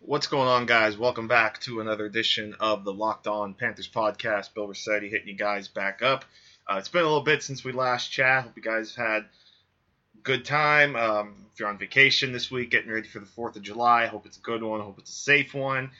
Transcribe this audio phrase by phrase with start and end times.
[0.00, 0.96] What's going on, guys?
[0.96, 4.54] Welcome back to another edition of the Locked On Panthers podcast.
[4.54, 6.24] Bill Rossetti hitting you guys back up.
[6.66, 8.44] Uh, it's been a little bit since we last chat.
[8.44, 10.94] Hope you guys have had a good time.
[10.94, 14.24] Um, if you're on vacation this week, getting ready for the 4th of July, hope
[14.24, 14.80] it's a good one.
[14.80, 15.90] Hope it's a safe one.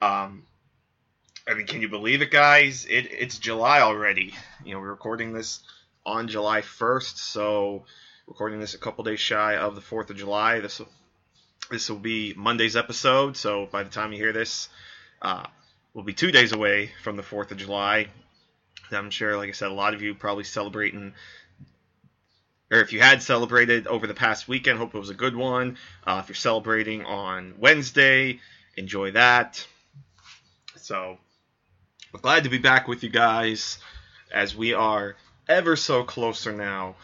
[0.00, 0.44] Um,
[1.46, 2.86] I mean, can you believe it, guys?
[2.86, 4.34] It, it's July already.
[4.64, 5.60] You know, we're recording this
[6.06, 7.84] on July 1st, so
[8.26, 10.60] recording this a couple days shy of the 4th of July.
[10.60, 10.80] This
[11.72, 14.68] this will be Monday's episode, so by the time you hear this,
[15.22, 15.46] uh,
[15.94, 18.08] we'll be two days away from the 4th of July.
[18.90, 21.14] I'm sure, like I said, a lot of you probably celebrating,
[22.70, 25.78] or if you had celebrated over the past weekend, hope it was a good one.
[26.06, 28.38] Uh, if you're celebrating on Wednesday,
[28.76, 29.66] enjoy that.
[30.76, 31.16] So,
[32.12, 33.78] we're glad to be back with you guys
[34.30, 35.16] as we are
[35.48, 36.96] ever so closer now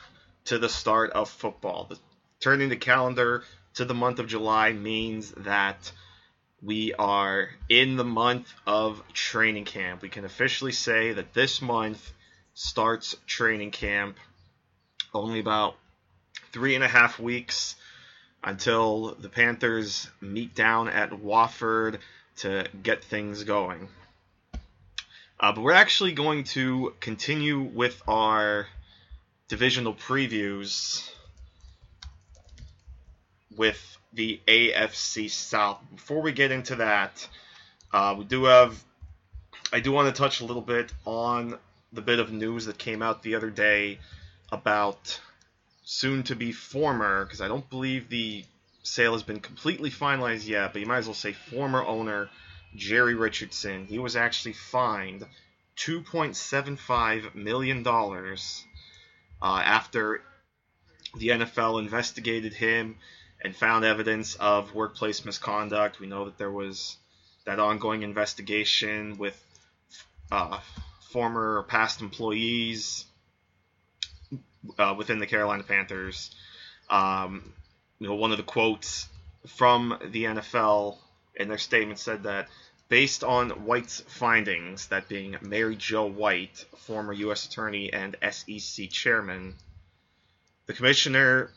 [0.45, 1.87] to the start of football.
[1.89, 1.98] The,
[2.41, 3.45] turning the calendar
[3.79, 5.93] to the month of July means that
[6.61, 10.03] we are in the month of training camp.
[10.03, 12.12] We can officially say that this month
[12.55, 14.17] starts training camp.
[15.15, 15.77] Only about
[16.51, 17.77] three and a half weeks
[18.43, 22.01] until the Panthers meet down at Wofford
[22.39, 23.87] to get things going.
[25.39, 28.67] Uh, but we're actually going to continue with our
[29.47, 31.09] divisional previews
[33.59, 35.81] with the AFC South.
[35.95, 37.28] Before we get into that,
[37.92, 38.83] uh, we do have.
[39.70, 41.59] I do want to touch a little bit on
[41.92, 43.98] the bit of news that came out the other day
[44.51, 45.20] about
[45.84, 48.45] soon to be former, because I don't believe the
[48.83, 52.31] sale has been completely finalized yet, but you might as well say former owner
[52.77, 53.86] Jerry Richardson.
[53.86, 55.27] He was actually fined
[55.77, 58.33] $2.75 million uh,
[59.42, 60.23] after
[61.17, 62.97] the NFL investigated him
[63.42, 66.00] and found evidence of workplace misconduct.
[66.00, 66.97] We know that there was
[67.45, 69.41] that ongoing investigation with
[70.30, 70.61] uh,
[71.11, 73.05] former or past employees
[74.79, 76.35] uh, within the Carolina Panthers.
[76.90, 77.52] Um,
[77.98, 79.08] you know, one of the quotes
[79.46, 80.98] from the NFL
[81.34, 82.48] in their statement said that
[82.89, 87.46] based on White's findings, that being Mary Jo White, former U.S.
[87.46, 89.55] Attorney and SEC Chairman,
[90.67, 91.51] the commissioner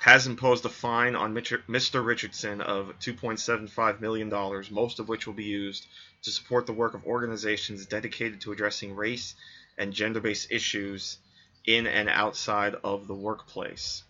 [0.00, 2.04] has imposed a fine on Mr.
[2.04, 4.30] Richardson of $2.75 million,
[4.70, 5.86] most of which will be used
[6.22, 9.34] to support the work of organizations dedicated to addressing race
[9.76, 11.18] and gender based issues
[11.66, 14.02] in and outside of the workplace.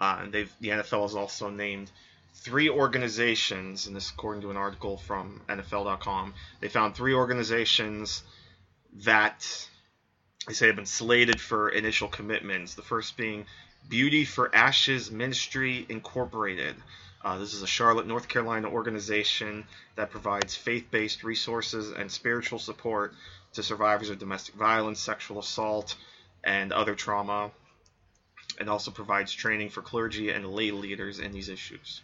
[0.00, 1.90] Uh, and the NFL has also named
[2.36, 6.32] three organizations, and this according to an article from NFL.com.
[6.60, 8.22] They found three organizations
[9.04, 9.68] that
[10.48, 12.74] they say have been slated for initial commitments.
[12.74, 13.44] The first being
[13.90, 16.76] Beauty for Ashes Ministry Incorporated.
[17.24, 19.64] Uh, this is a Charlotte, North Carolina organization
[19.96, 23.14] that provides faith based resources and spiritual support
[23.52, 25.96] to survivors of domestic violence, sexual assault,
[26.44, 27.50] and other trauma,
[28.60, 32.00] and also provides training for clergy and lay leaders in these issues.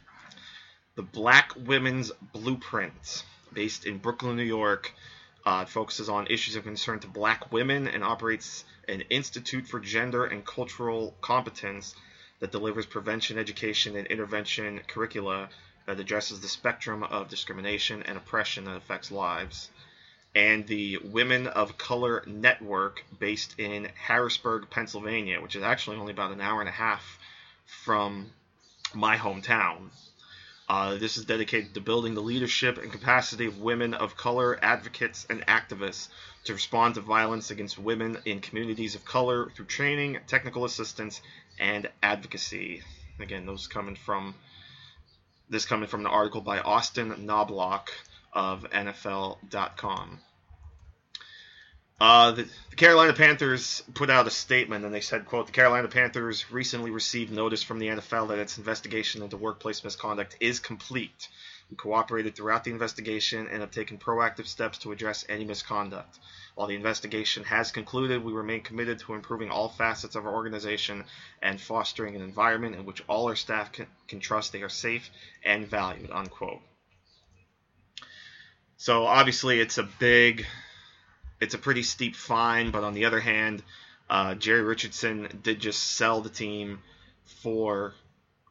[0.96, 3.22] The Black Women's Blueprint,
[3.52, 4.92] based in Brooklyn, New York,
[5.46, 10.24] uh, focuses on issues of concern to black women and operates an institute for gender
[10.26, 11.94] and cultural competence
[12.40, 15.48] that delivers prevention education and intervention curricula
[15.86, 19.70] that addresses the spectrum of discrimination and oppression that affects lives.
[20.34, 26.32] And the Women of Color Network, based in Harrisburg, Pennsylvania, which is actually only about
[26.32, 27.18] an hour and a half
[27.64, 28.32] from
[28.92, 29.90] my hometown.
[30.68, 35.24] Uh, this is dedicated to building the leadership and capacity of women of color advocates
[35.30, 36.08] and activists
[36.44, 41.20] to respond to violence against women in communities of color through training, technical assistance,
[41.58, 42.82] and advocacy.
[43.20, 44.34] Again, those coming from
[45.48, 47.88] this coming from an article by Austin Knoblauch
[48.32, 50.20] of NFL.com.
[51.98, 55.88] Uh, the, the, Carolina Panthers put out a statement and they said, quote, the Carolina
[55.88, 61.28] Panthers recently received notice from the NFL that its investigation into workplace misconduct is complete.
[61.70, 66.18] We cooperated throughout the investigation and have taken proactive steps to address any misconduct.
[66.54, 71.04] While the investigation has concluded, we remain committed to improving all facets of our organization
[71.40, 75.10] and fostering an environment in which all our staff can, can trust they are safe
[75.42, 76.60] and valued, unquote.
[78.76, 80.46] So obviously it's a big
[81.40, 83.62] it's a pretty steep fine, but on the other hand,
[84.08, 86.80] uh, Jerry Richardson did just sell the team
[87.42, 87.94] for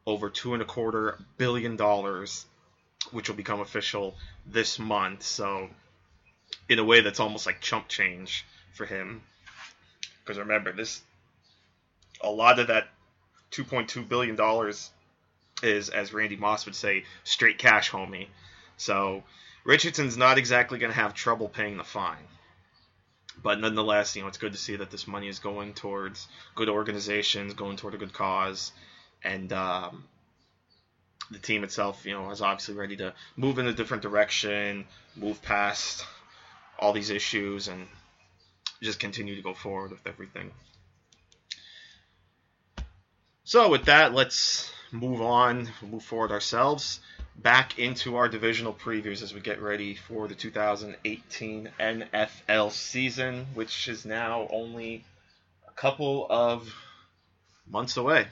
[0.06, 2.46] over two and a quarter billion dollars,
[3.10, 4.14] which will become official
[4.46, 5.22] this month.
[5.22, 5.68] So,
[6.68, 8.44] in a way, that's almost like chump change
[8.74, 9.22] for him.
[10.20, 11.02] Because remember, this
[12.20, 12.88] a lot of that
[13.52, 14.90] 2.2 billion dollars
[15.62, 18.28] is, as Randy Moss would say, straight cash, homie.
[18.76, 19.24] So
[19.64, 22.28] Richardson's not exactly going to have trouble paying the fine.
[23.42, 26.68] But nonetheless, you know, it's good to see that this money is going towards good
[26.68, 28.72] organizations, going toward a good cause,
[29.22, 30.04] and um,
[31.30, 34.86] the team itself, you know, is obviously ready to move in a different direction,
[35.16, 36.04] move past
[36.78, 37.86] all these issues, and
[38.82, 40.50] just continue to go forward with everything.
[43.44, 47.00] So with that, let's move on, move forward ourselves
[47.42, 53.88] back into our divisional previews as we get ready for the 2018 NFL season, which
[53.88, 55.04] is now only
[55.68, 56.72] a couple of
[57.66, 58.26] months away.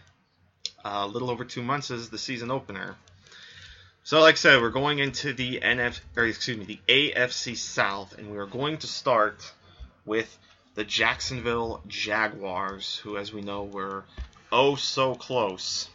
[0.84, 2.96] Uh, a little over two months is the season opener.
[4.02, 8.18] So, like I said, we're going into the NF, or excuse me, the AFC South,
[8.18, 9.50] and we are going to start
[10.04, 10.38] with
[10.74, 14.04] the Jacksonville Jaguars, who, as we know, were
[14.52, 15.88] oh so close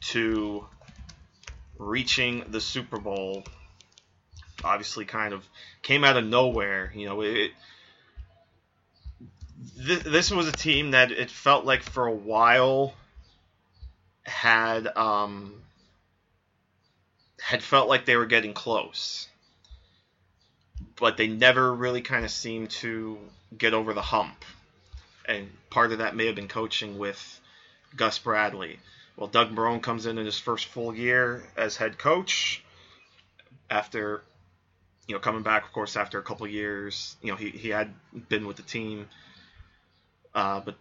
[0.00, 0.64] to
[1.78, 3.44] reaching the Super Bowl.
[4.64, 5.46] Obviously, kind of
[5.82, 6.92] came out of nowhere.
[6.94, 7.52] You know, it,
[9.86, 12.94] th- this was a team that it felt like for a while
[14.24, 15.54] had um,
[17.40, 19.28] had felt like they were getting close,
[20.96, 23.18] but they never really kind of seemed to
[23.56, 24.44] get over the hump.
[25.24, 27.40] And part of that may have been coaching with
[27.96, 28.78] Gus Bradley.
[29.18, 32.62] Well, Doug Marrone comes in in his first full year as head coach
[33.68, 34.22] after,
[35.08, 37.16] you know, coming back, of course, after a couple years.
[37.20, 37.92] You know, he, he had
[38.28, 39.08] been with the team,
[40.36, 40.76] uh, but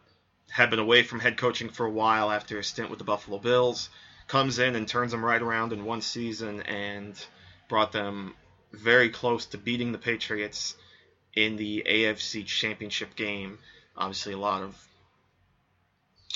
[0.51, 3.39] had been away from head coaching for a while after a stint with the Buffalo
[3.39, 3.89] Bills.
[4.28, 7.19] Comes in and turns them right around in one season and
[7.69, 8.36] brought them
[8.72, 10.75] very close to beating the Patriots
[11.34, 13.57] in the AFC Championship game.
[13.98, 14.88] Obviously, a lot of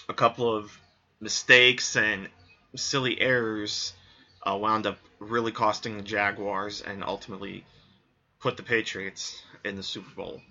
[0.09, 0.80] a couple of
[1.21, 2.27] mistakes and
[2.75, 3.93] silly errors
[4.43, 7.63] uh, wound up really costing the Jaguars and ultimately
[8.39, 10.41] put the Patriots in the Super Bowl.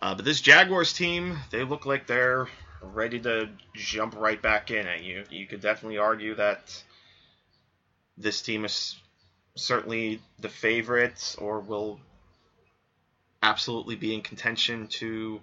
[0.00, 2.46] Uh, but this Jaguars team, they look like they're
[2.80, 5.24] ready to jump right back in at you.
[5.28, 6.82] You could definitely argue that
[8.16, 8.96] this team is
[9.56, 12.00] certainly the favorite or will
[13.42, 15.40] absolutely be in contention to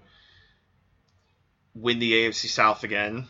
[1.75, 3.27] win the AFC South again.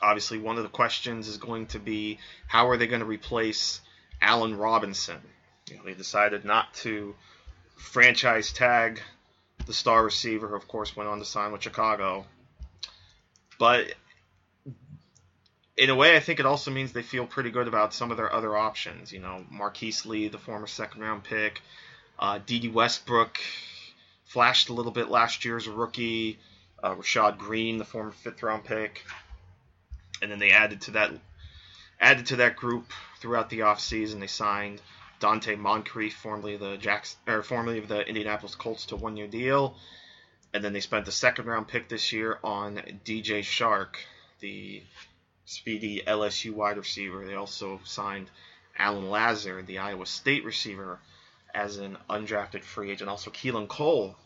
[0.00, 3.80] Obviously, one of the questions is going to be how are they going to replace
[4.20, 5.20] Allen Robinson?
[5.68, 7.14] You know, they decided not to
[7.76, 9.00] franchise tag
[9.66, 12.26] the star receiver, who of course went on to sign with Chicago.
[13.58, 13.94] But
[15.76, 18.16] in a way, I think it also means they feel pretty good about some of
[18.16, 19.12] their other options.
[19.12, 21.60] You know, Marquise Lee, the former second round pick,
[22.18, 23.38] uh, Dede Westbrook
[24.24, 26.38] flashed a little bit last year as a rookie.
[26.82, 29.04] Uh, Rashad Greene, the former fifth round pick,
[30.22, 31.12] and then they added to that
[32.00, 34.20] added to that group throughout the offseason.
[34.20, 34.80] They signed
[35.20, 39.76] Donte Moncrief, formerly the Jacks or formerly of the Indianapolis Colts, to one year deal,
[40.54, 43.96] and then they spent the second round pick this year on DJ Chark,
[44.40, 44.82] the
[45.44, 47.26] speedy LSU wide receiver.
[47.26, 48.30] They also signed
[48.78, 51.00] Allen Lazard, the Iowa State receiver,
[51.54, 53.10] as an undrafted free agent.
[53.10, 54.16] Also, Keelan Cole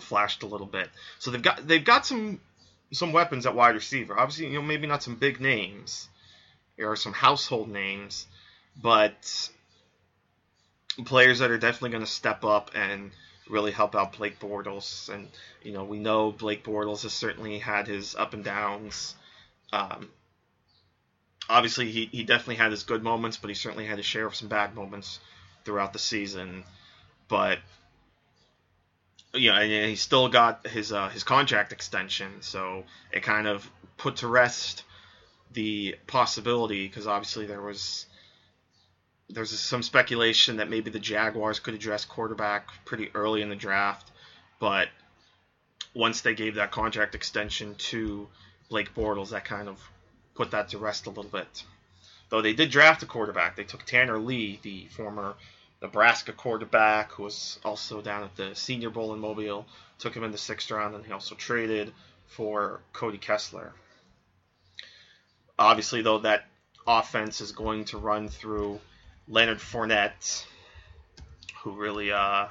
[0.00, 0.88] flashed a little bit.
[1.18, 2.40] So they've got they've got some
[2.92, 4.18] some weapons at wide receiver.
[4.18, 6.08] Obviously, you know maybe not some big names
[6.78, 8.26] or some household names,
[8.80, 9.50] but
[11.04, 13.10] players that are definitely going to step up and
[13.48, 15.08] really help out Blake Bortles.
[15.08, 15.28] And
[15.62, 19.14] you know we know Blake Bortles has certainly had his up and downs.
[19.72, 20.08] Um,
[21.48, 24.34] obviously, he, he definitely had his good moments, but he certainly had his share of
[24.34, 25.20] some bad moments
[25.64, 26.64] throughout the season.
[27.28, 27.58] But
[29.34, 33.68] you know, and he still got his uh, his contract extension, so it kind of
[33.96, 34.84] put to rest
[35.52, 38.06] the possibility because obviously there was
[39.30, 44.10] there's some speculation that maybe the Jaguars could address quarterback pretty early in the draft,
[44.58, 44.88] but
[45.94, 48.28] once they gave that contract extension to
[48.70, 49.78] Blake Bortles, that kind of
[50.34, 51.64] put that to rest a little bit.
[52.30, 55.34] Though they did draft a quarterback, they took Tanner Lee, the former
[55.80, 59.66] Nebraska quarterback who was also down at the Senior Bowl in Mobile.
[59.98, 61.92] Took him in the sixth round, and he also traded
[62.26, 63.72] for Cody Kessler.
[65.58, 66.46] Obviously, though, that
[66.86, 68.80] offense is going to run through
[69.28, 70.44] Leonard Fournette,
[71.62, 72.48] who really, uh,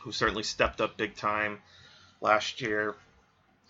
[0.00, 1.60] who certainly stepped up big time
[2.20, 2.94] last year.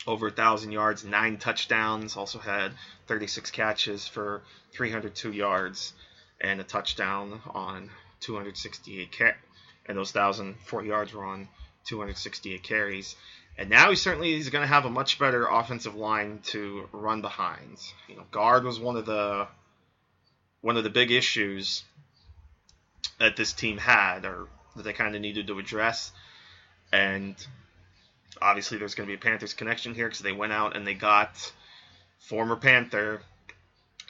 [0.06, 2.16] Over a thousand yards, nine touchdowns.
[2.16, 2.72] Also had
[3.06, 5.94] 36 catches for 302 yards
[6.40, 9.36] and a touchdown on 268 car-
[9.86, 11.48] and those 1,040 yards were on
[11.84, 13.16] 268 carries.
[13.56, 17.20] And now he certainly is going to have a much better offensive line to run
[17.20, 17.78] behind.
[18.08, 19.46] You know, guard was one of the
[20.60, 21.84] one of the big issues
[23.18, 26.10] that this team had, or that they kind of needed to address.
[26.90, 27.36] And
[28.40, 30.94] obviously, there's going to be a Panthers connection here because they went out and they
[30.94, 31.52] got
[32.18, 33.20] former Panther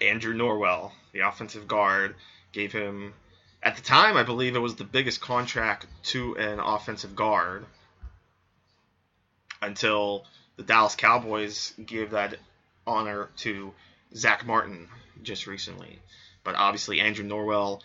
[0.00, 2.14] Andrew Norwell, the offensive guard,
[2.52, 3.14] gave him
[3.62, 7.64] at the time I believe it was the biggest contract to an offensive guard
[9.62, 12.36] until the Dallas Cowboys gave that
[12.86, 13.72] honor to
[14.14, 14.88] Zack Martin
[15.22, 15.98] just recently.
[16.44, 17.80] But obviously, Andrew Norwell,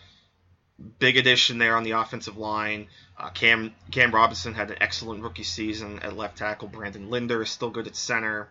[0.98, 2.88] big addition there on the offensive line.
[3.18, 6.68] Uh, Cam Cam Robinson had an excellent rookie season at left tackle.
[6.68, 8.48] Brandon Linder is still good at center.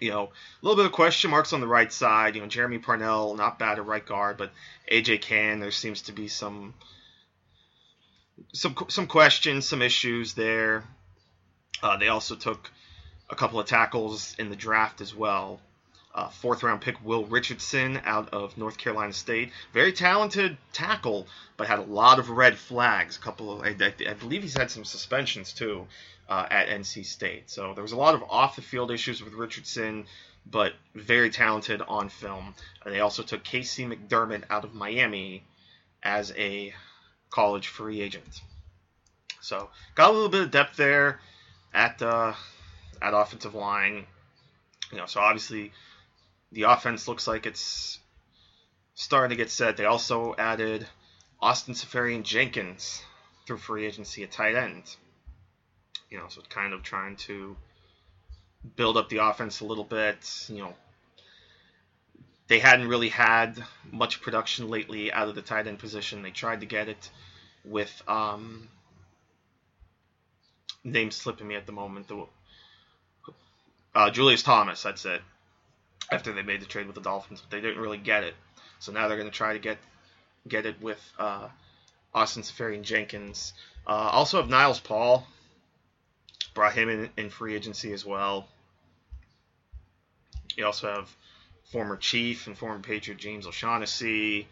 [0.00, 0.30] You know, a
[0.62, 2.34] little bit of question marks on the right side.
[2.34, 4.52] You know, Jeremy Parnell not bad at right guard, but
[4.90, 6.74] AJ Cann there seems to be some
[8.52, 10.84] some some questions, some issues there.
[11.82, 12.70] Uh, they also took
[13.30, 15.60] a couple of tackles in the draft as well.
[16.14, 21.66] Uh, fourth round pick Will Richardson out of North Carolina State, very talented tackle, but
[21.66, 23.16] had a lot of red flags.
[23.16, 25.88] A couple of, I, I, I believe he's had some suspensions too
[26.28, 27.50] uh, at NC State.
[27.50, 30.06] So there was a lot of off the field issues with Richardson,
[30.46, 32.54] but very talented on film.
[32.84, 35.44] And they also took Casey McDermott out of Miami
[36.02, 36.74] as a
[37.30, 38.40] college free agent.
[39.40, 41.20] So got a little bit of depth there
[41.72, 42.32] at uh,
[43.02, 44.06] at offensive line.
[44.90, 45.72] You know, so obviously
[46.52, 47.98] the offense looks like it's
[48.94, 49.76] starting to get set.
[49.76, 50.86] They also added
[51.40, 53.02] Austin Seferian-Jenkins
[53.46, 54.84] through free agency at tight end.
[56.14, 57.56] You know, so kind of trying to
[58.76, 60.46] build up the offense a little bit.
[60.48, 60.74] You know,
[62.46, 66.22] they hadn't really had much production lately out of the tight end position.
[66.22, 67.10] They tried to get it
[67.64, 68.68] with um,
[70.84, 72.06] name slipping me at the moment.
[72.06, 72.26] The,
[73.96, 75.20] uh, Julius Thomas, that's it.
[76.12, 78.34] After they made the trade with the Dolphins, but they didn't really get it.
[78.78, 79.78] So now they're going to try to get
[80.46, 81.48] get it with uh,
[82.14, 83.52] Austin Seferian-Jenkins.
[83.84, 85.26] Uh, also have Niles Paul.
[86.54, 88.48] Brought him in, in free agency as well.
[90.56, 91.14] You also have
[91.72, 94.46] former Chief and former Patriot James O'Shaughnessy,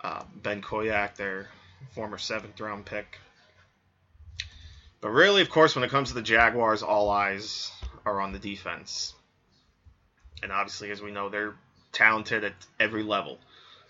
[0.00, 1.48] uh, Ben Koyack, their
[1.94, 3.18] former seventh round pick.
[5.00, 7.70] But really, of course, when it comes to the Jaguars, all eyes
[8.06, 9.14] are on the defense.
[10.42, 11.54] And obviously, as we know, they're
[11.92, 13.38] talented at every level.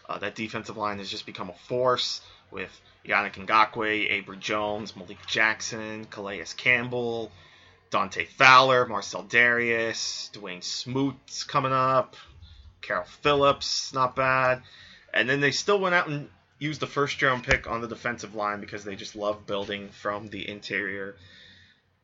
[0.09, 2.21] Uh, that defensive line has just become a force
[2.51, 7.31] with Yannick Ngakoue, Abry Jones, Malik Jackson, Calais Campbell,
[7.91, 12.17] Dante Fowler, Marcell Dareus, Dawuane Smoot's coming up,
[12.81, 14.63] Carol Phillips, not bad.
[15.13, 18.35] And then they still went out and used the first round pick on the defensive
[18.35, 21.17] line because they just love building from the interior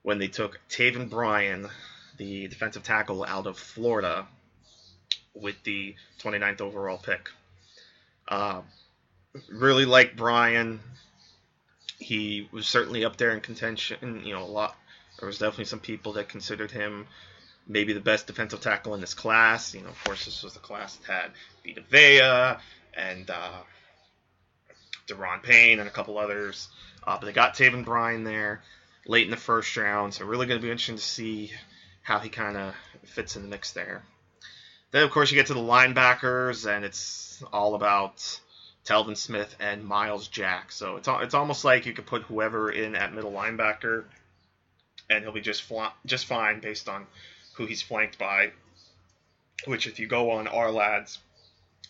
[0.03, 1.69] when they took Taven Bryan,
[2.17, 4.27] the defensive tackle out of Florida,
[5.35, 7.31] with the 29th overall pick.
[8.29, 8.63] Uh,
[9.51, 10.81] really like Bryan.
[11.99, 14.23] He was certainly up there in contention.
[14.25, 14.77] You know, a lot.
[15.19, 17.07] There was definitely some people that considered him
[17.67, 19.75] maybe the best defensive tackle in this class.
[19.75, 21.31] You know, of course, this was the class that had
[21.65, 22.61] Vita Vea
[22.95, 23.63] and uh,
[25.07, 26.69] Daron Payne and a couple others.
[27.07, 28.63] Uh, but they got Taven Bryan there
[29.07, 31.51] late in the first round, so really going to be interesting to see
[32.03, 34.03] how he kind of fits in the mix there.
[34.91, 38.41] Then, of course, you get to the linebackers, and it's all about
[38.85, 40.73] Telvin Smith and Myles Jack.
[40.73, 44.05] So it's it's almost like you could put whoever in at middle linebacker,
[45.09, 47.07] and he'll be just fl- just fine based on
[47.55, 48.53] who he's flanked by.
[49.67, 51.19] Which, if you go on Ourlads,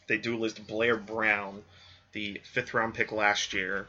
[0.08, 1.62] they do list Blair Brown
[2.12, 3.86] the fifth round pick last year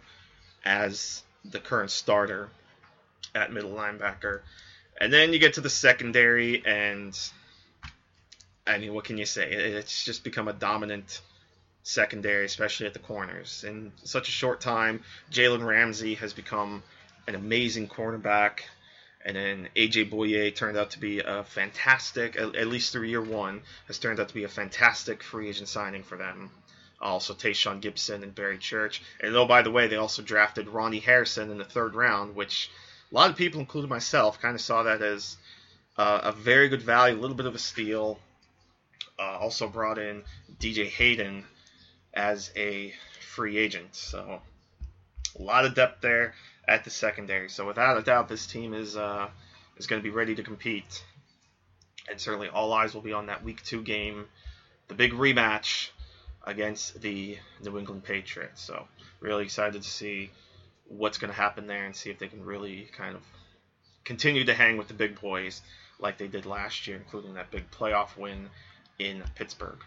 [0.63, 2.49] as the current starter
[3.33, 4.41] at middle linebacker.
[4.99, 7.17] And then you get to the secondary, and
[8.67, 9.51] I mean, what can you say?
[9.51, 11.21] It's just become a dominant
[11.83, 13.63] secondary, especially at the corners.
[13.67, 16.83] In such a short time, Jalen Ramsey has become
[17.27, 18.61] an amazing cornerback.
[19.23, 23.61] And then AJ Bouye turned out to be a fantastic, at least through year one,
[23.87, 26.49] has turned out to be a fantastic free agent signing for them
[27.01, 29.01] also Tashaun Gipson and Barry Church.
[29.19, 32.69] And oh, by the way, they also drafted Ronnie Harrison in the third round, which
[33.11, 35.37] a lot of people, including myself, kind of saw that as
[35.97, 38.19] uh, a very good value, a little bit of a steal.
[39.19, 40.23] Uh, also brought in
[40.59, 41.43] DJ Hayden
[42.13, 43.95] as a free agent.
[43.95, 44.41] So
[45.37, 46.33] a lot of depth there
[46.67, 47.49] at the secondary.
[47.49, 49.29] So without a doubt, this team is uh,
[49.77, 51.03] is going to be ready to compete.
[52.09, 54.25] And certainly all eyes will be on that week two game,
[54.87, 55.89] the big rematch
[56.45, 58.61] against the New England Patriots.
[58.61, 58.87] So
[59.19, 60.31] really excited to see
[60.87, 63.21] what's going to happen there and see if they can really kind of
[64.03, 65.61] continue to hang with the big boys
[65.99, 68.49] like they did last year, including that big playoff win
[68.99, 69.77] in Pittsburgh.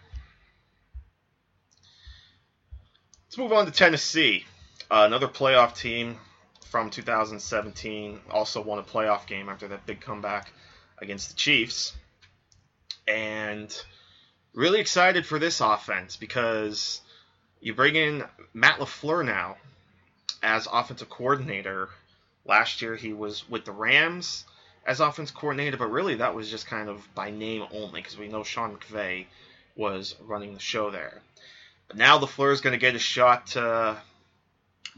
[3.35, 4.45] Let's move on to Tennessee,
[4.89, 6.19] uh, another playoff team
[6.67, 8.21] from 2017.
[8.31, 10.53] Also won a playoff game after that big comeback
[10.99, 11.95] against the Chiefs,
[13.09, 13.77] and
[14.53, 17.01] really excited for this offense because
[17.61, 18.23] you bring in
[18.53, 19.57] Matt LaFleur now
[20.41, 21.89] as offensive coordinator.
[22.45, 24.45] Last year he was with the Rams
[24.87, 28.29] as offense coordinator, but really that was just kind of by name only because we
[28.29, 29.27] know Sean McVay
[29.75, 31.21] was running the show there.
[31.89, 33.97] But now LaFleur is going to get a shot to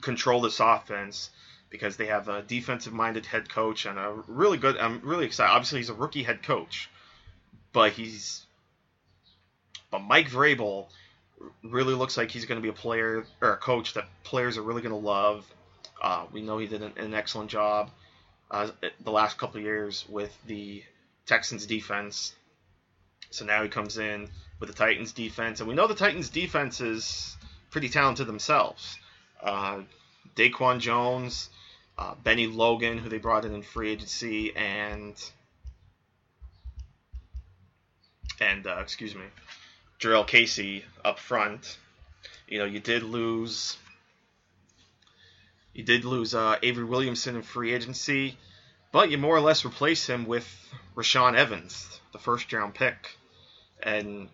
[0.00, 1.30] control this offense
[1.70, 4.76] because they have a defensive-minded head coach and a really good.
[4.76, 5.52] I'm really excited.
[5.52, 6.88] Obviously, he's a rookie head coach,
[7.72, 8.46] but he's
[9.90, 10.86] but Mike Vrabel
[11.62, 14.62] really looks like he's going to be a player or a coach that players are
[14.62, 15.46] really going to love.
[16.00, 17.90] Uh, we know he did an, an excellent job
[18.50, 18.70] uh,
[19.02, 20.82] the last couple years with the
[21.26, 22.34] Texans defense.
[23.30, 24.28] So now he comes in
[24.60, 27.36] with the Titans defense, and we know the Titans defense is
[27.70, 28.98] pretty talented themselves.
[29.42, 29.80] Uh,
[30.34, 31.50] Daquan Jones,
[31.98, 35.14] uh, Bennie Logan, who they brought in in free agency, and
[38.40, 39.24] and uh, excuse me,
[39.98, 41.78] Jurrell Casey up front.
[42.48, 43.76] You know, you did lose.
[45.74, 48.38] You did lose uh, Avery Williamson in free agency,
[48.92, 50.46] but you more or less replace him with
[50.96, 53.16] Rashaan Evans, the first round pick,
[53.82, 54.28] and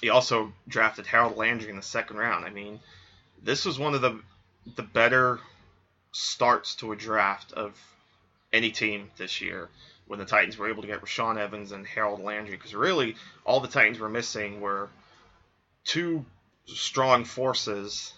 [0.00, 2.44] he also drafted Harold Landry in the second round.
[2.44, 2.80] I mean,
[3.42, 4.20] this was one of the
[4.76, 5.38] the better
[6.12, 7.72] starts to a draft of
[8.52, 9.68] any team this year
[10.06, 13.60] when the Titans were able to get Rashaan Evans and Harold Landry because really all
[13.60, 14.88] the Titans were missing were
[15.84, 16.24] two
[16.66, 18.12] strong forces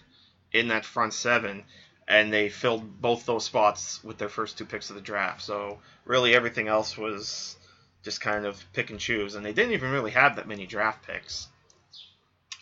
[0.51, 1.63] in that front seven
[2.07, 5.41] and they filled both those spots with their first two picks of the draft.
[5.41, 7.55] So really everything else was
[8.03, 11.05] just kind of pick and choose and they didn't even really have that many draft
[11.05, 11.47] picks.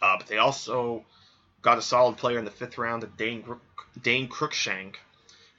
[0.02, 1.04] Uh, but they also
[1.62, 3.44] got a solid player in the fifth round, Dane
[4.02, 4.96] Dane Cruikshank,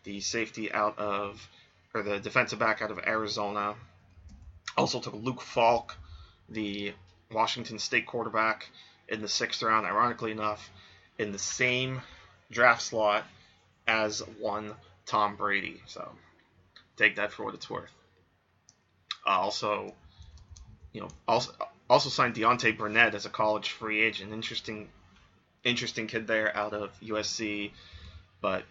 [0.05, 1.49] the safety out of
[1.93, 3.75] or the defensive back out of Arizona.
[4.77, 5.97] Also took Luke Falk,
[6.49, 6.93] the
[7.31, 8.69] Washington State quarterback,
[9.09, 9.87] in the sixth round.
[9.87, 10.71] Ironically enough,
[11.19, 12.01] in the same
[12.51, 13.25] draft slot
[13.87, 14.73] as one
[15.07, 15.83] Tom Brady.
[15.87, 16.13] So
[16.97, 17.91] take that for what it's worth.
[19.27, 19.95] Uh, also,
[20.93, 21.53] you know, also
[21.89, 24.33] also signed Deontay Burnett as a college free agent.
[24.33, 24.89] Interesting,
[25.65, 27.73] interesting kid there out of USC.
[28.41, 28.65] But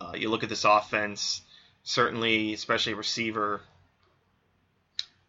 [0.00, 1.42] uh, you look at this offense
[1.84, 3.60] certainly, especially receiver.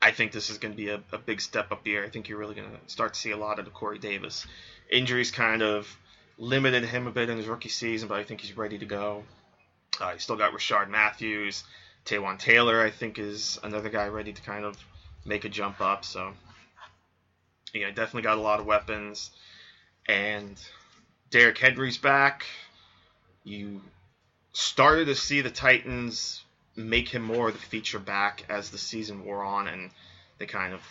[0.01, 2.03] I think this is going to be a, a big step up here.
[2.03, 4.45] I think you're really going to start to see a lot of the Corey Davis.
[4.89, 5.87] Injuries kind of
[6.37, 9.23] limited him a bit in his rookie season, but I think he's ready to go.
[9.99, 11.63] Uh, you still got Rishard Matthews.
[12.05, 14.77] Taywan Taylor, I think, is another guy ready to kind of
[15.25, 16.05] make a jump up.
[16.05, 16.33] So,
[17.73, 19.31] yeah, definitely got a lot of weapons.
[20.07, 20.55] And
[21.31, 22.45] Derrick Henry's back.
[23.43, 23.81] You
[24.53, 26.43] started to see the Titans
[26.75, 29.89] make him more of the feature back as the season wore on, and
[30.37, 30.81] they kind of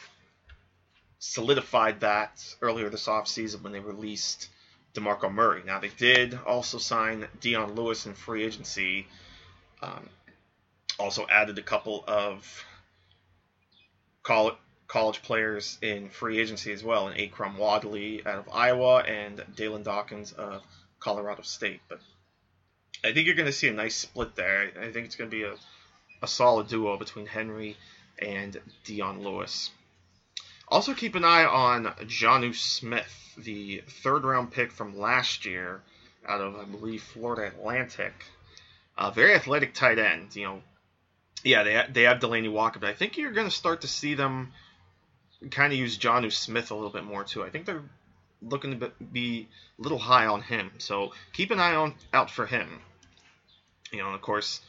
[1.19, 4.49] solidified that earlier this offseason when they released
[4.95, 5.63] DeMarco Murray.
[5.65, 9.07] Now, they did also sign Dion Lewis in free agency,
[9.83, 10.09] um,
[10.99, 12.65] also added a couple of
[14.23, 14.55] college,
[14.87, 19.85] college players in free agency as well, and Akrum Wadley out of Iowa and Dalyn
[19.85, 20.63] Dawkins of
[21.01, 21.81] Colorado State.
[21.89, 22.01] But
[23.03, 24.71] I think you're going to see a nice split there.
[24.81, 25.55] I think it's going to be a
[26.25, 27.77] a solid duo between Henry
[28.19, 29.71] and Dion Lewis.
[30.69, 35.83] Also, keep an eye on Jonnu Smith, the third round pick from last year
[36.27, 38.15] out of, I believe, Florida Atlantic.
[38.97, 40.35] A very athletic tight end.
[40.35, 40.63] You know,
[41.45, 44.15] yeah, they, they have Delanie Walker, but I think you're going to start to see
[44.15, 44.53] them
[45.51, 47.45] kind of use Jonnu Smith a little bit more, too.
[47.45, 47.83] I think they're
[48.43, 50.73] looking to be a little high on him.
[50.79, 52.81] So keep an eye on out for him.
[53.93, 54.61] You know, and of course,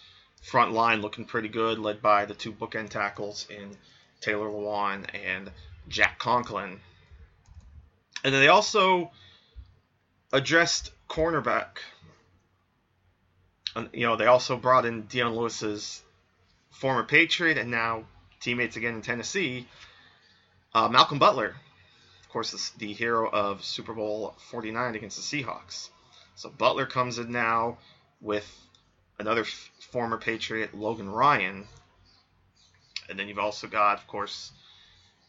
[0.41, 3.75] front line looking pretty good, led by the two bookend tackles in
[4.21, 5.51] Taylor Lewan and
[5.87, 6.79] Jack Conklin.
[8.23, 9.11] And then they also
[10.33, 11.77] addressed cornerback.
[13.75, 16.01] And, you know, they also brought in Dion Lewis's
[16.75, 18.03] former Patriot and now
[18.41, 19.67] teammates again in Tennessee,
[20.73, 21.55] uh, Malcolm Butler.
[22.23, 25.89] Of course, the hero of Super Bowl 49 against the Seahawks.
[26.35, 27.77] So Butler comes in now
[28.19, 28.45] with
[29.17, 31.65] another f- former Patriot, Logan Ryan.
[33.09, 34.51] And then you've also got, of course,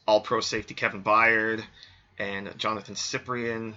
[0.06, 1.62] all pro safety Kevin Byard
[2.18, 3.74] and Jonathan Cyprien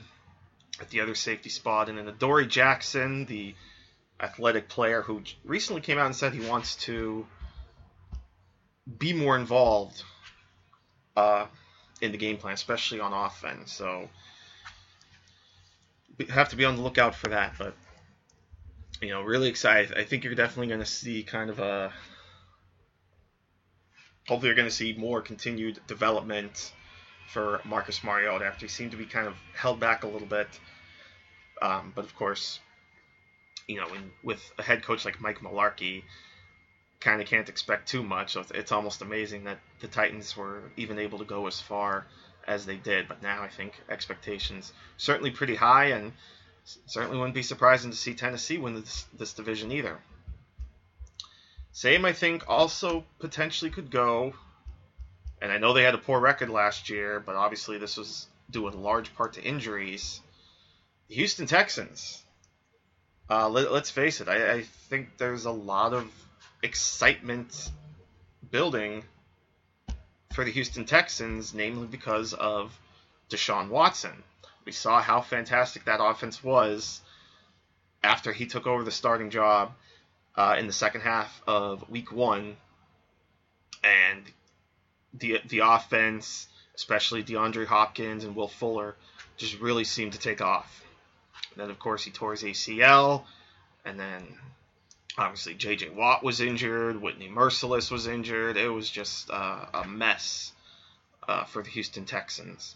[0.82, 1.88] at the other safety spot.
[1.90, 3.54] And then Adoree Jackson, the
[4.20, 7.28] athletic player who recently came out and said he wants to
[8.98, 10.04] be more involved
[11.16, 11.46] uh,
[12.02, 13.72] in the game plan, especially on offense.
[13.74, 14.10] So
[16.30, 17.54] have to be on the lookout for that.
[17.58, 17.74] But
[19.02, 19.98] you know, really excited.
[19.98, 21.92] I think you're definitely going to see kind of a.
[24.28, 26.74] Hopefully, you're going to see more continued development
[27.30, 30.48] for Marcus Mariota after he seemed to be kind of held back a little bit.
[31.62, 32.60] Um, but of course,
[33.68, 36.04] you know, in, with a head coach like Mike Mularkey,
[37.00, 38.36] kind of can't expect too much.
[38.36, 42.06] It's almost amazing that the Titans were even able to go as far
[42.48, 43.08] as they did.
[43.08, 46.12] But now I think expectations certainly pretty high, and
[46.86, 50.00] certainly wouldn't be surprising to see Tennessee win this, this division either.
[51.72, 54.34] Same, I think, also potentially could go,
[55.42, 58.68] and I know they had a poor record last year, but obviously this was due
[58.68, 60.20] in large part to injuries.
[61.08, 62.24] The Houston Texans.
[63.30, 66.12] Uh, let, us face it, I, I think there's a lot of
[66.62, 67.72] excitement
[68.52, 69.04] building
[70.34, 72.78] for the Houston Texans, namely because of
[73.30, 74.24] Deshaun Watson.
[74.66, 77.02] We saw how fantastic that offense was
[78.04, 79.74] after he took over the starting job
[80.36, 82.56] uh, in the second half of Week One,
[83.84, 84.24] and
[85.14, 88.96] the the offense, especially DeAndre Hopkins and Will Fuller,
[89.38, 90.84] just really seemed to take off.
[91.52, 93.24] And then, of course, he tore his ACL,
[93.86, 94.38] and then
[95.18, 95.90] obviously J.J.
[95.90, 98.58] Watt was injured, Whitney Mercilus was injured.
[98.58, 100.52] It was just uh, a mess
[101.28, 102.76] uh, for the Houston Texans.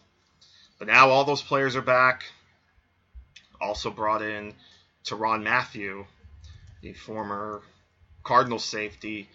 [0.79, 2.23] But now all those players are back.
[3.61, 4.53] Also brought in
[5.05, 6.05] Tyrann Mathieu,
[6.81, 7.61] the former
[8.23, 9.29] Cardinals safety.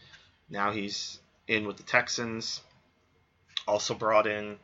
[0.51, 2.61] Now he's in with the Texans.
[3.67, 4.59] Also brought in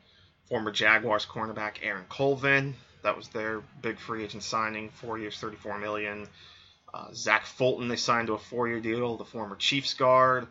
[0.49, 2.75] former Jaguars cornerback Aaron Colvin.
[3.03, 6.27] That was their big free agent signing, four years, 34 million.
[6.95, 9.17] Uh, Zach Fulton, they signed to a four-year deal.
[9.17, 10.47] The former Chiefs guard,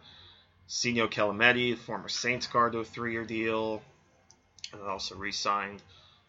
[0.68, 3.82] Senio Kelemete, the former Saints guard, to a three-year deal,
[4.74, 5.82] and then also re-signed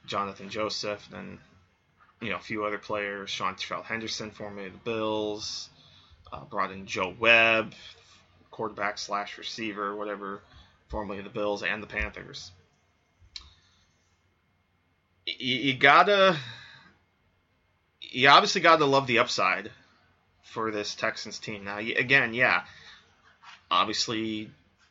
[0.06, 1.08] Jonathan Joseph.
[1.10, 1.40] Then,
[2.20, 5.68] you know, a few other players, Sean Seantrel Henderson, formerly the Bills,
[6.32, 7.74] uh, brought in Joe Webb,
[8.52, 10.42] quarterback slash receiver, whatever,
[10.90, 12.52] formerly the Bills and the Panthers.
[15.26, 16.36] You gotta,
[18.00, 19.72] you obviously gotta love the upside
[20.44, 21.64] for this Texans team.
[21.64, 22.62] Now, again, yeah,
[23.70, 24.50] obviously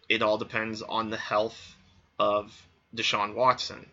[0.09, 1.75] it all depends on the health
[2.19, 2.51] of
[2.95, 3.87] Deshaun Watson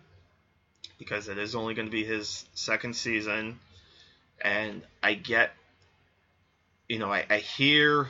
[0.99, 3.59] because it is only going to be his second season.
[4.41, 5.53] And I get,
[6.89, 8.09] you know, I, I hear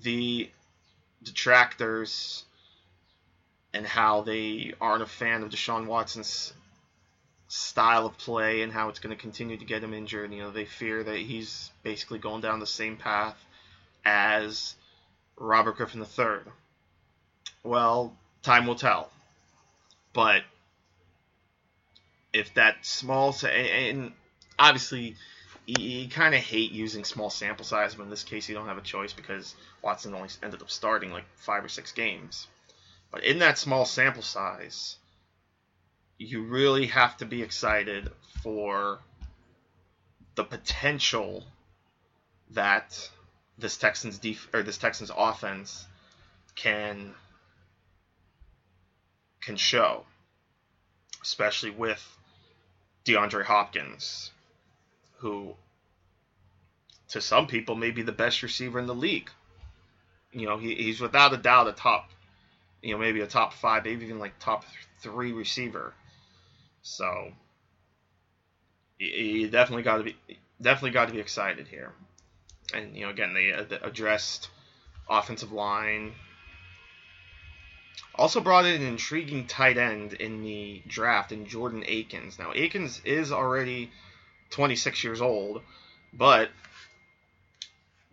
[0.00, 0.50] the
[1.22, 2.44] detractors
[3.72, 6.52] and how they aren't a fan of Deshaun Watson's
[7.54, 10.32] style of play and how it's going to continue to get him injured.
[10.32, 13.36] You know, they fear that he's basically going down the same path
[14.06, 14.74] as
[15.36, 16.50] Robert Griffin III.
[17.62, 19.10] Well, time will tell.
[20.14, 20.44] But
[22.32, 24.12] if that small, and
[24.58, 25.16] obviously
[25.66, 28.78] you, kind of hate using small sample size, but in this case you don't have
[28.78, 32.46] a choice because Watson only ended up starting like five or six games.
[33.10, 34.96] But in that small sample size,
[36.22, 38.08] you really have to be excited
[38.42, 39.00] for
[40.34, 41.44] the potential
[42.50, 43.10] that
[43.58, 45.86] this Texans def- or this Texans offense
[46.54, 47.14] can
[49.40, 50.04] can show,
[51.22, 52.18] especially with
[53.04, 54.30] DeAndre Hopkins,
[55.18, 55.54] who
[57.08, 59.30] to some people may be the best receiver in the league.
[60.32, 62.10] You know, he, he's without a doubt a top,
[62.80, 64.64] you know, maybe a top five, maybe even like top
[65.00, 65.92] three receiver
[66.82, 67.32] so
[68.98, 70.16] you definitely got to be
[70.60, 71.92] definitely got to be excited here.
[72.74, 74.50] And you know, again, they uh, addressed
[75.08, 76.12] offensive line.
[78.14, 82.38] Also brought in an intriguing tight end in the draft in Jordan Akins.
[82.38, 83.90] Now Akins is already
[84.50, 85.62] 26 years old,
[86.12, 86.50] but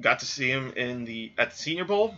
[0.01, 2.15] got to see him in the at the Senior Bowl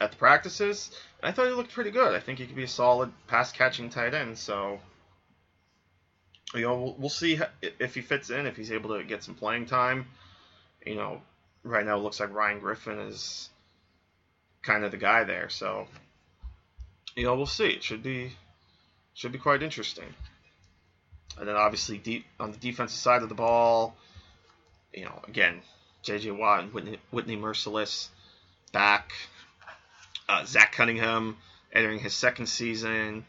[0.00, 0.90] at the practices.
[1.22, 2.14] I thought he looked pretty good.
[2.14, 4.38] I think he could be a solid pass catching tight end.
[4.38, 4.80] So
[6.54, 9.34] you know, we'll, we'll see if he fits in, if he's able to get some
[9.34, 10.06] playing time.
[10.84, 11.22] You know,
[11.62, 13.50] right now it looks like Ryan Griffin is
[14.62, 15.48] kind of the guy there.
[15.48, 15.86] So,
[17.14, 17.68] you know, we'll see.
[17.68, 18.32] It should be
[19.14, 20.14] should be quite interesting.
[21.38, 23.94] And then obviously deep on the defensive side of the ball,
[24.92, 25.60] you know, again,
[26.02, 26.32] J.J.
[26.32, 28.08] Watt and Whitney, Whitney Mercilus
[28.72, 29.12] back.
[30.28, 31.36] Uh, Zach Cunningham
[31.72, 33.24] entering his second season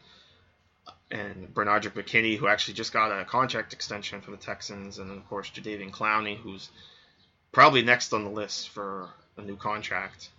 [1.12, 5.28] and Benardrick McKinney, who actually just got a contract extension from the Texans, and of
[5.28, 6.70] course Jadeveon Clowney, who's
[7.52, 10.30] probably next on the list for a new contract.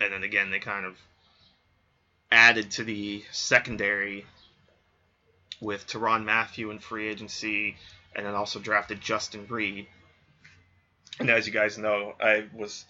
[0.00, 0.98] And then again, they kind of
[2.30, 4.26] added to the secondary
[5.60, 7.76] with Tyrann Mathieu in free agency,
[8.14, 9.86] and then also drafted Justin Reid.
[11.18, 12.84] And as you guys know, I was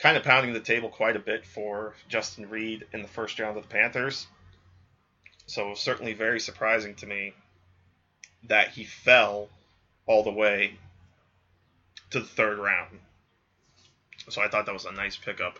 [0.00, 3.56] kind of pounding the table quite a bit for Justin Reid in the first round
[3.56, 4.26] of the Panthers.
[5.52, 7.34] So it was certainly very surprising to me
[8.44, 9.50] that he fell
[10.06, 10.78] all the way
[12.08, 12.98] to the third round.
[14.30, 15.58] So I thought that was a nice pickup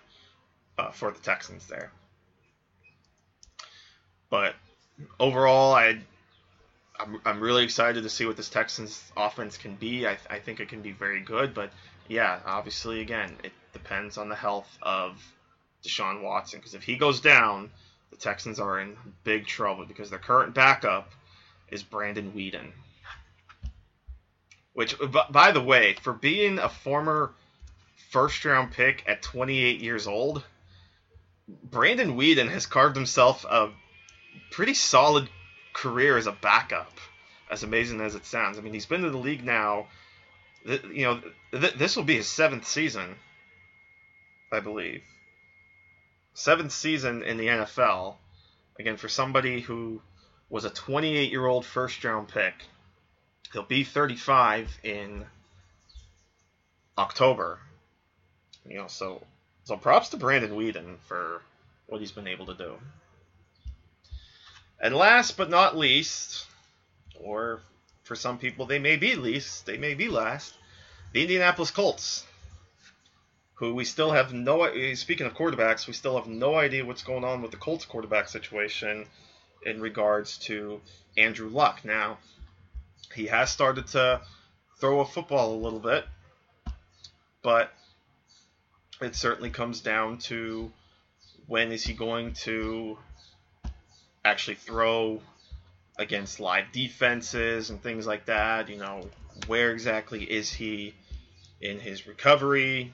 [0.78, 1.92] uh, for the Texans there.
[4.30, 4.54] But
[5.20, 5.98] overall, I
[6.98, 10.06] I'm, I'm really excited to see what this Texans offense can be.
[10.06, 11.70] I, I think it can be very good, but
[12.08, 15.22] yeah, obviously, again, it depends on the health of
[15.84, 17.68] Deshaun Watson because if he goes down,
[18.12, 21.10] the Texans are in big trouble because their current backup
[21.70, 22.70] is Brandon Weeden.
[24.74, 24.94] Which,
[25.30, 27.32] by the way, for being a former
[28.10, 30.44] first round pick at 28 years old,
[31.48, 33.70] Brandon Weeden has carved himself a
[34.50, 35.28] pretty solid
[35.72, 36.92] career as a backup.
[37.50, 39.88] As amazing as it sounds, I mean, he's been in the league now.
[40.64, 41.20] You know,
[41.50, 43.16] this will be his seventh season,
[44.50, 45.02] I believe.
[46.34, 48.16] Seventh season in the NFL.
[48.78, 50.00] Again, for somebody who
[50.48, 52.54] was a 28 year old first round pick,
[53.52, 55.26] he'll be 35 in
[56.96, 57.58] October.
[58.64, 59.22] You know, so
[59.64, 61.42] so props to Brandon Weeden for
[61.86, 62.74] what he's been able to do.
[64.80, 66.46] And last but not least,
[67.20, 67.60] or
[68.02, 70.54] for some people they may be least, they may be last,
[71.12, 72.24] the Indianapolis Colts,
[73.62, 74.64] who we still have no.
[74.64, 77.84] Eh, speaking of quarterbacks, we still have no idea what's going on with the Colts
[77.84, 79.06] quarterback situation
[79.64, 80.80] in regards to
[81.16, 81.84] Andrew Luck.
[81.84, 82.18] Now,
[83.14, 84.20] he has started to
[84.80, 86.04] throw a football a little bit,
[87.40, 87.72] but
[89.00, 90.72] it certainly comes down to
[91.46, 92.98] when is he going to
[94.24, 95.22] actually throw
[96.00, 98.68] against live defenses and things like that.
[98.68, 99.08] You know,
[99.46, 100.94] where exactly is he
[101.60, 102.92] in his recovery?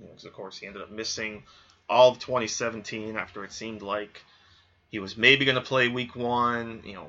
[0.00, 1.44] Because of course he ended up missing
[1.88, 4.22] all of 2017 after it seemed like
[4.88, 6.82] he was maybe going to play Week One.
[6.84, 7.06] You know,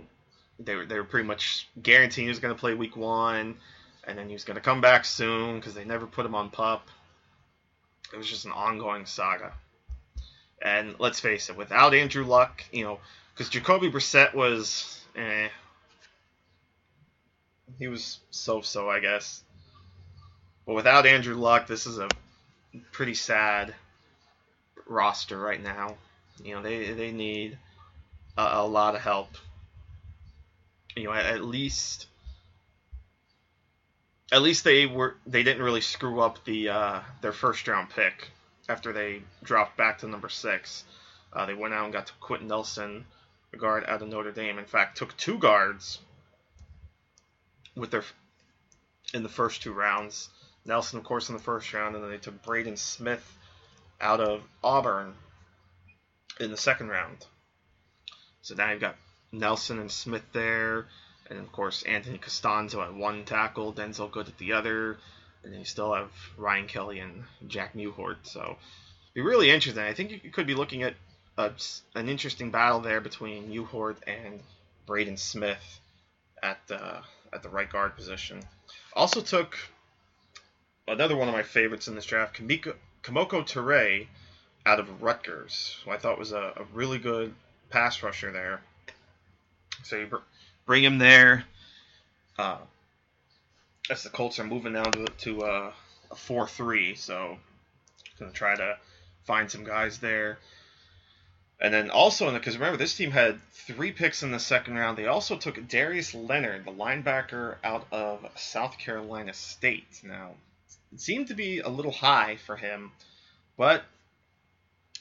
[0.60, 3.58] they were they were pretty much guaranteeing he was going to play Week One,
[4.06, 6.50] and then he was going to come back soon because they never put him on
[6.50, 6.88] pup.
[8.14, 9.54] It was just an ongoing saga.
[10.62, 13.00] And let's face it, without Andrew Luck, you know,
[13.34, 15.50] because Jacoby Brissett was, eh,
[17.80, 19.44] he was so-so, I guess.
[20.66, 22.08] But without Andrew Luck, this is a
[22.92, 23.74] pretty sad
[24.88, 25.98] roster right now.
[26.44, 27.58] You know, they they need
[28.38, 29.30] a, a lot of help.
[30.96, 32.08] You know, at, at least
[34.32, 38.30] at least they were they didn't really screw up the uh, their first round pick
[38.68, 40.84] after they dropped back to number six.
[41.32, 43.06] Uh, they went out and got to Quenton Nelson,
[43.54, 44.60] a guard out of Notre Dame.
[44.60, 46.00] In fact, took two guards
[47.76, 48.04] with their
[49.14, 50.30] in the first two rounds.
[50.66, 53.38] Nelson, of course, in the first round, and then they took Braden Smith
[54.00, 55.14] out of Auburn
[56.40, 57.26] in the second round.
[58.42, 58.96] So now you've got
[59.32, 60.88] Nelson and Smith there,
[61.30, 64.98] and of course Anthony Castonzo at one tackle, Denzelle Good at the other,
[65.44, 68.18] and then you still have Ryan Kelly and Jack Mewhort.
[68.24, 68.58] So
[69.14, 69.84] be really interesting.
[69.84, 70.96] I think you could be looking at
[71.38, 71.52] a,
[71.96, 74.40] an interesting battle there between Mewhort and
[74.86, 75.80] Braden Smith
[76.42, 77.00] at the
[77.32, 78.42] at the right guard position.
[78.94, 79.58] Also took
[80.88, 84.08] another one of my favorites in this draft, Kamiko, Kemoko Turay
[84.66, 87.34] out of Rutgers, who I thought was a, a really good
[87.70, 88.62] pass rusher there.
[89.84, 90.18] So you br-
[90.66, 91.46] bring him there.
[92.38, 92.58] Uh,
[93.90, 95.74] as the Colts are moving down to, to uh,
[96.12, 97.38] a 4 3, so
[98.20, 98.78] going to try to
[99.26, 100.38] find some guys there.
[101.60, 104.98] And then also, because remember, this team had three picks in the second round.
[104.98, 110.02] They also took Darius Leonard, the linebacker out of South Carolina State.
[110.04, 110.32] Now,
[110.94, 112.92] it seemed to be a little high for him,
[113.58, 113.84] but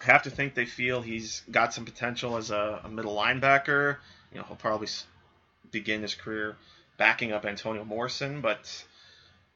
[0.00, 3.98] I have to think they feel he's got some potential as a, a middle linebacker.
[4.32, 4.88] You know, he'll probably
[5.70, 6.56] begin his career
[6.96, 8.84] backing up Antonio Morrison, but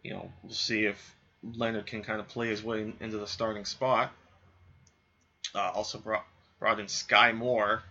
[0.03, 3.65] you know, we'll see if Leonard can kind of play his way into the starting
[3.65, 4.13] spot.
[5.55, 6.27] Uh, also brought
[6.59, 7.83] brought in Skai Moore,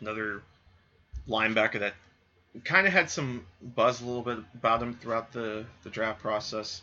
[0.00, 0.42] another
[1.28, 1.94] linebacker that
[2.64, 6.82] kind of had some buzz a little bit about him throughout the, the draft process.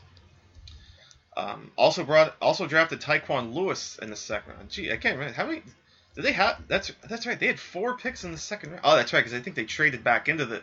[1.36, 4.70] Um, also brought also drafted Tyquan Lewis in the second round.
[4.70, 5.64] Gee, I can't remember how many
[6.16, 6.62] did they have.
[6.68, 7.40] That's that's right.
[7.40, 8.82] They had four picks in the second round.
[8.84, 10.62] Oh, that's right, because I think they traded back into the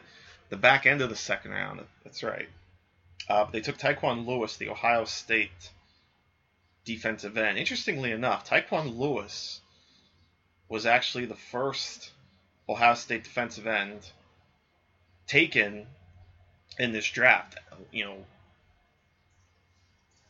[0.48, 1.80] the back end of the second round.
[2.04, 2.48] That's right.
[3.28, 5.70] Uh, they took Tyquan Lewis, the Ohio State
[6.84, 7.58] defensive end.
[7.58, 9.60] Interestingly enough, Tyquan Lewis
[10.68, 12.10] was actually the first
[12.68, 14.08] Ohio State defensive end
[15.30, 15.86] taken
[16.78, 17.56] in this draft.
[17.92, 18.16] You know,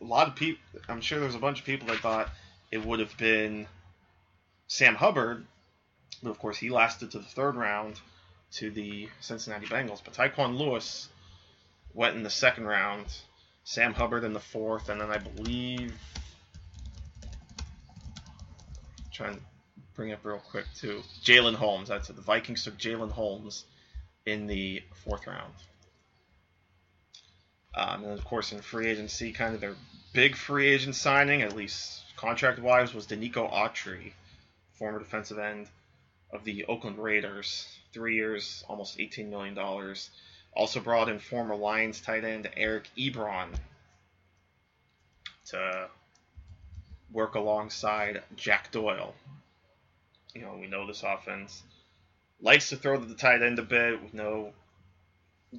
[0.03, 2.29] a lot of people, I'm sure there's a bunch of people that thought
[2.71, 3.67] it would have been
[4.67, 5.47] Sam Hubbard,
[6.23, 7.99] but of course he lasted to the third round
[8.53, 10.03] to the Cincinnati Bengals.
[10.05, 11.09] But Tyquan Lewis
[11.95, 13.07] went in the second round,
[13.65, 15.95] Sam Hubbard in the fourth, and then I believe.
[19.13, 19.41] Try and
[19.95, 21.03] bring up real quick too.
[21.25, 21.89] Jalyn Holmes.
[21.89, 22.17] That's it.
[22.17, 23.65] The Vikings took Jalyn Holmes
[24.27, 25.53] in the fourth round.
[27.75, 29.77] Um, and of course, in free agency, kind of their
[30.13, 34.13] big free agent signing, at least contract wise, was Denico Autry,
[34.75, 35.69] former defensive end
[36.33, 37.67] of the Oakland Raiders.
[37.93, 39.59] Three years, almost $18 million.
[40.53, 43.49] Also brought in former Lions tight end Eric Ebron
[45.47, 45.89] to
[47.13, 49.15] work alongside Jack Doyle.
[50.35, 51.63] You know, we know this offense
[52.43, 54.01] likes to throw to the tight end a bit.
[54.01, 54.53] We know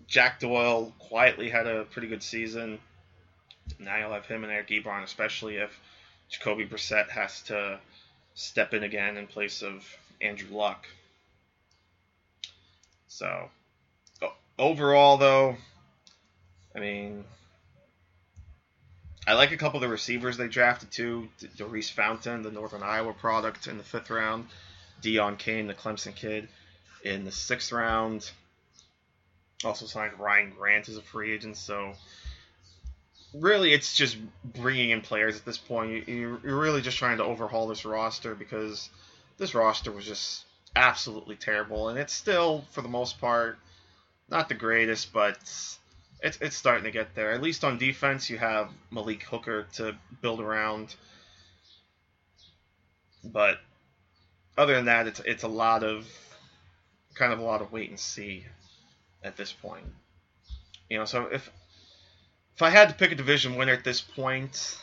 [0.08, 2.80] Jack Doyle quietly had a pretty good season.
[3.80, 5.72] Now you'll have him and Eric Ebron, especially if
[6.30, 7.80] Jacoby Brissett has to
[8.34, 9.86] step in again in place of
[10.22, 10.88] Andrew Luck.
[13.08, 13.50] So,
[14.58, 15.58] overall, though,
[16.76, 17.26] I mean,
[19.28, 21.30] I like a couple of the receivers they drafted too.
[21.58, 24.48] Daurice Fountain, the Northern Iowa product, in the fifth round.
[25.02, 26.48] Deon Cain, the Clemson kid,
[27.04, 28.30] in the sixth round.
[29.64, 31.58] Also signed Ryan Grant as a free agent.
[31.58, 31.94] So
[33.34, 36.08] really, it's just bringing in players at this point.
[36.08, 38.90] You're really just trying to overhaul this roster because
[39.38, 43.58] this roster was just absolutely terrible, and it's still, for the most part,
[44.30, 45.38] not the greatest, but
[46.24, 47.32] it's it's starting to get there.
[47.32, 50.96] At least on defense, you have Malik Hooker to build around,
[53.24, 53.60] but
[54.58, 56.08] other than that, it's it's a lot of
[57.15, 58.45] kind of a lot of wait and see
[59.24, 59.86] at this point.
[60.89, 61.50] You know, so if
[62.56, 64.78] if I had to pick a division winner at this point,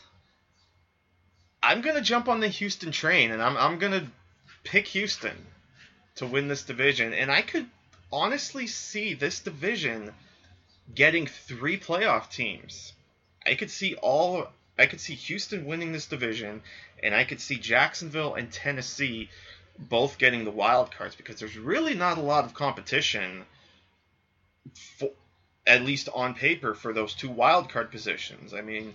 [1.62, 4.10] I'm gonna jump on the Houston train, and I'm I'm gonna
[4.64, 5.46] pick Houston
[6.16, 7.68] to win this division, and I could
[8.12, 10.14] honestly see this division
[10.94, 12.92] getting three playoff teams.
[13.46, 16.62] I could see all I could see Houston winning this division,
[17.02, 19.28] and I could see Jacksonville and Tennessee
[19.78, 23.44] both getting the wild cards because there's really not a lot of competition
[24.98, 25.10] for,
[25.66, 28.52] at least on paper for those two wild card positions.
[28.54, 28.94] I mean,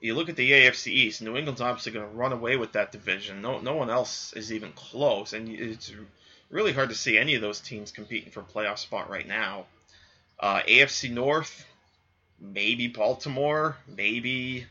[0.00, 2.92] you look at the AFC East, New England's obviously going to run away with that
[2.92, 3.42] division.
[3.42, 5.92] No, no one else is even close, and it's
[6.50, 9.66] really hard to see any of those teams competing for a playoff spot right now.
[10.38, 11.66] Uh, AFC North,
[12.40, 14.66] maybe Baltimore, maybe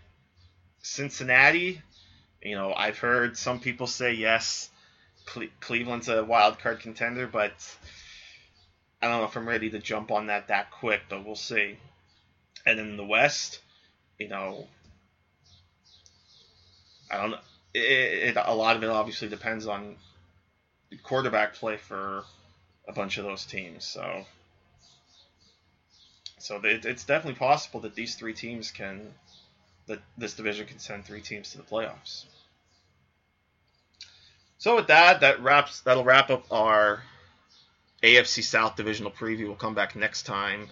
[0.81, 1.81] Cincinnati.
[2.41, 4.69] You know, I've heard some people say yes,
[5.29, 7.53] Cle- Cleveland's a wild card contender, but
[9.01, 11.77] I don't know if I'm ready to jump on that that quick, but we'll see.
[12.65, 13.59] And in the West,
[14.17, 14.67] you know,
[17.09, 17.39] I don't know.
[17.73, 19.95] It, it, a lot of it obviously depends on
[21.03, 22.23] quarterback play for
[22.87, 23.85] a bunch of those teams.
[23.85, 24.25] So,
[26.39, 29.13] so it, it's definitely possible that these three teams can,
[29.85, 32.25] that this division can send three teams to the playoffs.
[34.59, 37.01] So with that, that wraps that'll wrap up our
[38.03, 39.47] AFC South divisional preview.
[39.47, 40.67] We'll come back next time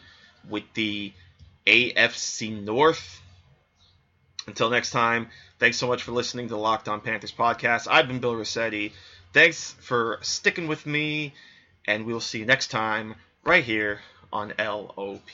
[0.47, 1.13] with the
[1.65, 3.21] AFC North.
[4.45, 7.87] Until next time, thanks so much for listening to the Locked On Panthers podcast.
[7.89, 8.91] I've been Bill Rossetti.
[9.33, 11.33] Thanks for sticking with me,
[11.85, 14.01] and we'll see you next time right here
[14.33, 15.29] on LOP.